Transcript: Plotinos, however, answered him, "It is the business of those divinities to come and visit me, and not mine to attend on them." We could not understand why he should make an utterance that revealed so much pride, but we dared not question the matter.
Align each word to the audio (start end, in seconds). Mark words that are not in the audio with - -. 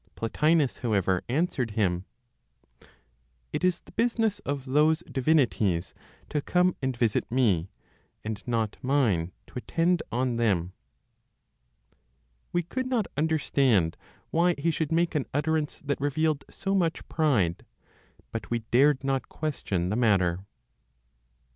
Plotinos, 0.15 0.79
however, 0.79 1.21
answered 1.29 1.73
him, 1.77 2.05
"It 3.53 3.63
is 3.63 3.81
the 3.81 3.91
business 3.91 4.39
of 4.39 4.65
those 4.65 5.01
divinities 5.01 5.93
to 6.29 6.41
come 6.41 6.75
and 6.81 6.97
visit 6.97 7.31
me, 7.31 7.69
and 8.23 8.41
not 8.47 8.77
mine 8.81 9.31
to 9.45 9.53
attend 9.59 10.01
on 10.11 10.37
them." 10.37 10.73
We 12.51 12.63
could 12.63 12.87
not 12.87 13.05
understand 13.15 13.95
why 14.31 14.55
he 14.57 14.71
should 14.71 14.91
make 14.91 15.13
an 15.13 15.27
utterance 15.35 15.79
that 15.83 16.01
revealed 16.01 16.45
so 16.49 16.73
much 16.73 17.07
pride, 17.07 17.63
but 18.31 18.49
we 18.49 18.63
dared 18.71 19.03
not 19.03 19.29
question 19.29 19.89
the 19.89 19.95
matter. 19.95 20.39